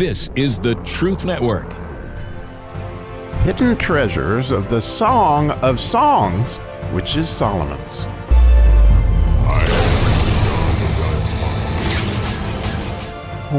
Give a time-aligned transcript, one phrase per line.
[0.00, 1.70] This is the Truth Network.
[3.42, 6.56] Hidden treasures of the Song of Songs,
[6.94, 8.06] which is Solomon's.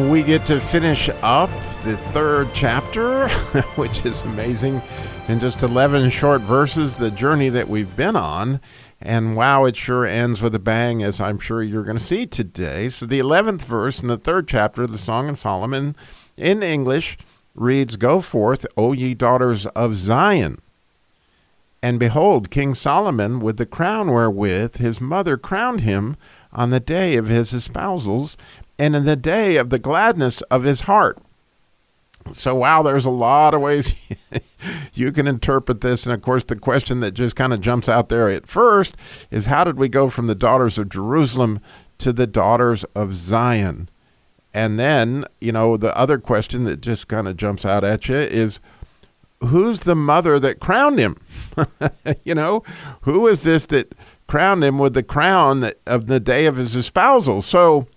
[0.10, 1.52] We get to finish up
[1.84, 3.30] the third chapter,
[3.76, 4.82] which is amazing.
[5.28, 8.60] In just 11 short verses, the journey that we've been on.
[9.00, 12.26] And wow, it sure ends with a bang, as I'm sure you're going to see
[12.26, 12.90] today.
[12.90, 15.96] So, the 11th verse in the third chapter of the Song of Solomon
[16.42, 17.18] in English
[17.56, 20.60] reads Go forth, O ye daughters of Zion.
[21.84, 26.16] And behold, King Solomon, with the crown wherewith his mother crowned him
[26.54, 28.36] on the day of his espousals,
[28.78, 31.18] and in the day of the gladness of his heart.
[32.34, 33.94] So, wow, there's a lot of ways
[34.94, 36.06] you can interpret this.
[36.06, 38.96] And of course, the question that just kind of jumps out there at first
[39.32, 41.62] is how did we go from the daughters of Jerusalem
[41.98, 43.90] to the daughters of Zion?
[44.54, 48.18] And then, you know, the other question that just kind of jumps out at you
[48.18, 48.60] is
[49.42, 51.18] who's the mother that crowned him?
[52.24, 52.64] you know,
[53.02, 53.96] who is this that
[54.28, 57.42] crowned him with the crown that, of the day of his espousal?
[57.42, 57.88] So,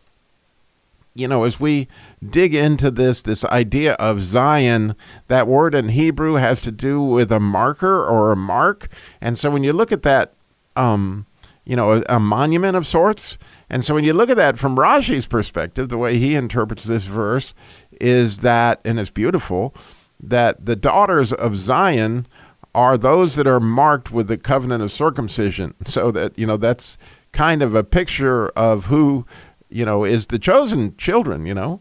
[1.15, 1.89] you know, as we
[2.29, 4.97] dig into this, this idea of Zion,
[5.29, 8.89] that word in Hebrew has to do with a marker or a mark.
[9.21, 10.33] And so when you look at that,
[10.77, 11.27] um,
[11.65, 13.39] you know, a, a monument of sorts.
[13.75, 17.05] And so when you look at that from Rashi's perspective, the way he interprets this
[17.05, 17.55] verse
[18.01, 19.75] is that, and it's beautiful,
[20.23, 22.27] that the daughters of Zion
[22.73, 25.75] are those that are marked with the covenant of circumcision.
[25.87, 26.97] So that, you know, that's
[27.33, 29.27] kind of a picture of who
[29.75, 31.81] you know, is the chosen children, you know,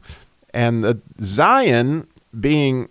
[0.51, 2.07] and the Zion
[2.39, 2.89] being,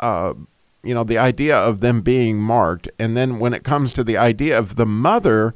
[0.00, 0.34] uh,
[0.82, 2.90] you know, the idea of them being marked.
[2.98, 5.54] And then when it comes to the idea of the mother,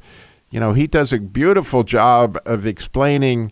[0.49, 3.51] you know, he does a beautiful job of explaining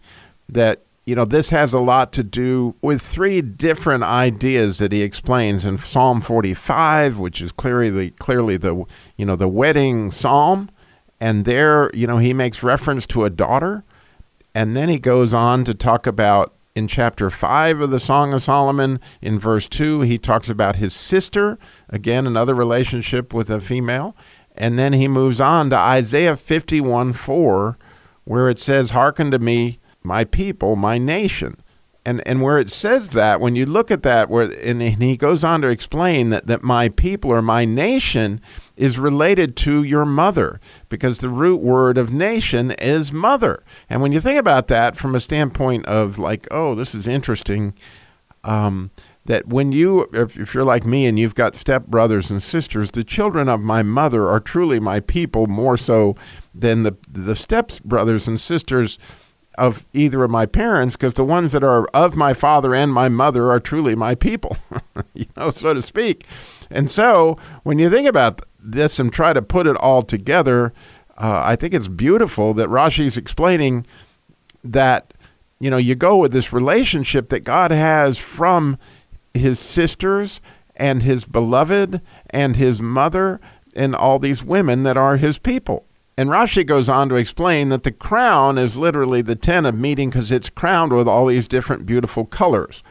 [0.50, 5.02] that, you know, this has a lot to do with three different ideas that he
[5.02, 10.70] explains in Psalm 45, which is clearly clearly the, you know, the wedding psalm.
[11.20, 13.84] And there, you know, he makes reference to a daughter
[14.58, 18.42] and then he goes on to talk about in chapter 5 of the Song of
[18.42, 24.16] Solomon, in verse 2, he talks about his sister, again, another relationship with a female.
[24.58, 27.78] And then he moves on to Isaiah 51 4,
[28.26, 31.62] where it says, Hearken to me, my people, my nation.
[32.08, 35.44] And, and where it says that, when you look at that, where and he goes
[35.44, 38.40] on to explain that, that my people or my nation
[38.78, 43.62] is related to your mother because the root word of nation is mother.
[43.90, 47.74] And when you think about that from a standpoint of like, oh, this is interesting,
[48.48, 48.90] um,
[49.26, 52.92] that when you, if, if you're like me and you've got step brothers and sisters,
[52.92, 56.16] the children of my mother are truly my people more so
[56.56, 58.98] than the the step brothers and sisters
[59.58, 63.10] of either of my parents because the ones that are of my father and my
[63.10, 64.56] mother are truly my people,
[65.14, 66.26] you know, so to speak.
[66.70, 70.74] And so when you think about this and try to put it all together,
[71.18, 73.86] uh, I think it's beautiful that Rashi's explaining
[74.64, 75.14] that
[75.60, 78.78] you know you go with this relationship that God has from
[79.34, 80.42] his sisters
[80.76, 83.40] and his beloved and his mother
[83.76, 85.86] and all these women that are his people.
[86.18, 90.10] And Rashi goes on to explain that the crown is literally the tent of meeting
[90.10, 92.82] because it's crowned with all these different beautiful colors.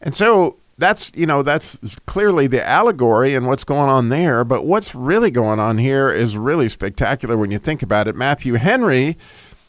[0.00, 4.64] And so that's you know that's clearly the allegory and what's going on there but
[4.64, 9.16] what's really going on here is really spectacular when you think about it matthew henry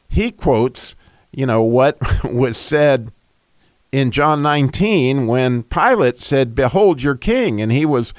[0.07, 0.95] he quotes
[1.33, 3.11] you know what was said
[3.91, 8.13] in john 19 when pilate said behold your king and he was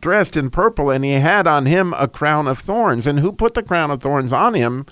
[0.00, 3.06] dressed in purple and he had on him a crown of thorns.
[3.06, 4.86] And who put the crown of thorns on him?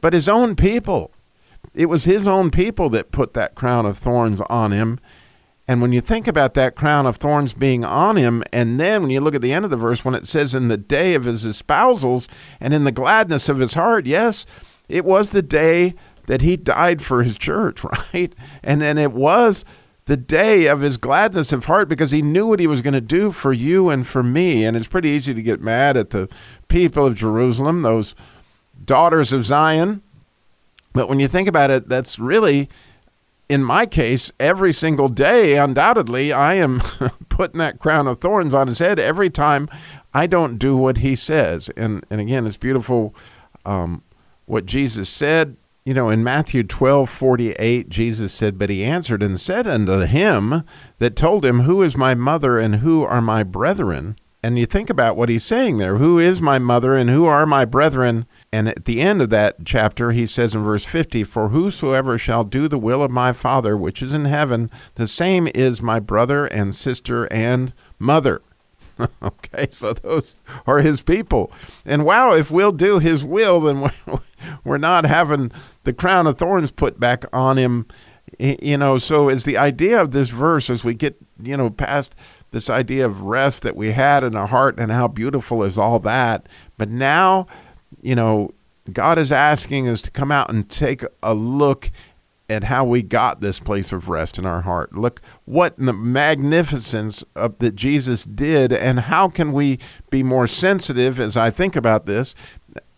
[0.00, 1.12] But his own people.
[1.74, 4.98] It was his own people that put that crown of thorns on him.
[5.68, 9.10] And when you think about that crown of thorns being on him, and then when
[9.10, 11.24] you look at the end of the verse, when it says, In the day of
[11.24, 12.26] his espousals
[12.58, 14.46] and in the gladness of his heart, yes,
[14.88, 15.94] it was the day
[16.30, 17.82] that he died for his church,
[18.14, 18.32] right?
[18.62, 19.64] And then it was
[20.06, 23.00] the day of his gladness of heart because he knew what he was going to
[23.00, 24.64] do for you and for me.
[24.64, 26.28] And it's pretty easy to get mad at the
[26.68, 28.14] people of Jerusalem, those
[28.84, 30.02] daughters of Zion.
[30.92, 32.68] But when you think about it, that's really
[33.48, 36.80] in my case, every single day, undoubtedly, I am
[37.28, 39.68] putting that crown of thorns on his head every time
[40.14, 41.70] I don't do what he says.
[41.76, 43.16] And and again, it's beautiful
[43.66, 44.04] um,
[44.46, 45.56] what Jesus said.
[45.84, 50.00] You know, in Matthew twelve forty eight, Jesus said, But he answered and said unto
[50.00, 50.62] him
[50.98, 54.16] that told him, Who is my mother and who are my brethren?
[54.42, 55.96] And you think about what he's saying there.
[55.96, 58.26] Who is my mother and who are my brethren?
[58.50, 62.44] And at the end of that chapter, he says in verse 50 For whosoever shall
[62.44, 66.46] do the will of my Father which is in heaven, the same is my brother
[66.46, 68.40] and sister and mother.
[69.22, 70.34] okay, so those
[70.66, 71.52] are his people.
[71.84, 73.90] And wow, if we'll do his will, then
[74.64, 75.52] we're not having
[75.84, 77.86] the crown of thorns put back on him.
[78.38, 82.14] You know, so as the idea of this verse, as we get, you know, past
[82.52, 85.98] this idea of rest that we had in our heart and how beautiful is all
[86.00, 86.48] that,
[86.78, 87.46] but now
[88.02, 88.50] you know,
[88.92, 91.90] God is asking us to come out and take a look
[92.48, 94.96] at how we got this place of rest in our heart.
[94.96, 99.78] Look what the magnificence of that Jesus did and how can we
[100.10, 102.34] be more sensitive as I think about this?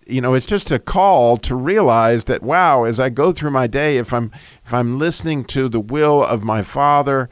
[0.07, 3.67] You know, it's just a call to realize that wow, as I go through my
[3.67, 4.33] day if I'm
[4.65, 7.29] if I'm listening to the will of my Father,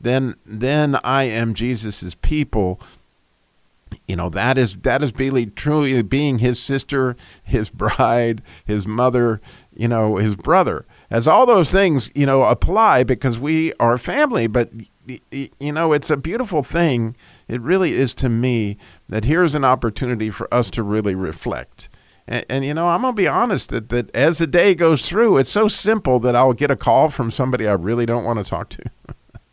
[0.00, 2.80] then then I am Jesus's people.
[4.08, 9.40] You know that is that is really truly being his sister his bride his mother
[9.74, 10.84] you know his brother.
[11.10, 14.70] As all those things you know apply because we are family but
[15.30, 17.16] you know it's a beautiful thing.
[17.48, 18.78] It really is to me
[19.08, 21.88] that here's an opportunity for us to really reflect
[22.26, 25.06] and, and, you know i'm going to be honest that, that as the day goes
[25.08, 28.38] through it's so simple that i'll get a call from somebody i really don't want
[28.38, 28.82] to talk to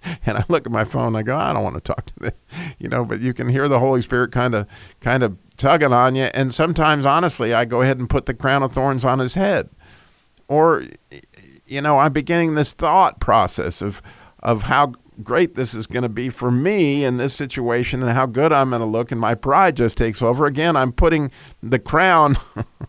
[0.26, 2.20] and I look at my phone and I go, I don't want to talk to
[2.20, 2.32] them,
[2.80, 4.68] you know, but you can hear the Holy Spirit kind of
[5.00, 6.26] kind of tugging on you.
[6.34, 9.70] And sometimes, honestly, I go ahead and put the crown of thorns on his head.
[10.48, 10.86] Or,
[11.66, 14.02] you know, I'm beginning this thought process of
[14.42, 18.26] of how great this is going to be for me in this situation and how
[18.26, 19.12] good I'm going to look.
[19.12, 20.46] And my pride just takes over.
[20.46, 21.32] Again, I'm putting
[21.62, 22.38] the crown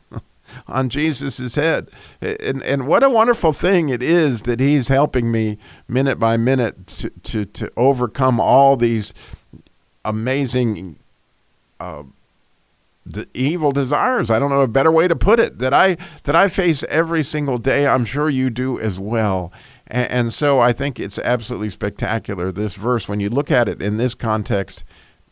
[0.66, 1.88] on Jesus' head.
[2.20, 5.58] And, and what a wonderful thing it is that he's helping me
[5.88, 9.14] minute by minute to, to, to overcome all these
[10.04, 10.96] amazing
[11.80, 12.02] uh,
[13.04, 14.30] the evil desires.
[14.30, 17.22] I don't know a better way to put it that I that I face every
[17.22, 17.86] single day.
[17.86, 19.52] I'm sure you do as well.
[19.86, 23.80] And, and so I think it's absolutely spectacular this verse when you look at it
[23.82, 24.84] in this context.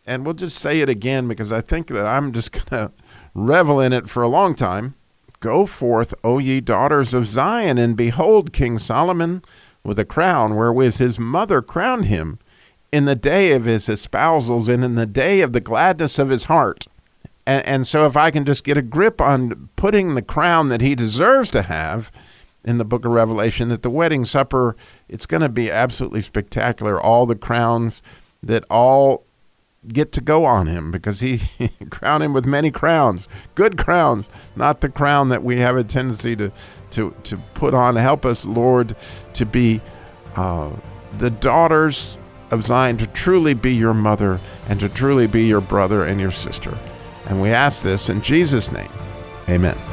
[0.07, 2.93] And we'll just say it again because I think that I'm just going to
[3.35, 4.95] revel in it for a long time.
[5.41, 9.43] Go forth, O ye daughters of Zion, and behold King Solomon
[9.83, 12.39] with a crown wherewith his mother crowned him
[12.93, 16.45] in the day of his espousals and in the day of the gladness of his
[16.45, 16.87] heart.
[17.47, 20.81] And, and so, if I can just get a grip on putting the crown that
[20.81, 22.11] he deserves to have
[22.65, 24.77] in the book of Revelation at the wedding supper,
[25.09, 27.01] it's going to be absolutely spectacular.
[27.01, 28.03] All the crowns
[28.43, 29.25] that all
[29.89, 31.41] get to go on him because he
[31.91, 36.37] crowned him with many crowns, good crowns, not the crown that we have a tendency
[36.37, 36.53] to
[36.91, 37.97] to to put on.
[37.97, 38.95] Help us, Lord,
[39.35, 39.81] to be
[40.37, 40.71] uh,
[41.19, 42.17] the daughters
[42.51, 46.33] of Zion, to truly be your mother and to truly be your brother and your
[46.33, 46.77] sister.
[47.27, 48.91] And we ask this in Jesus' name.
[49.49, 49.90] Amen.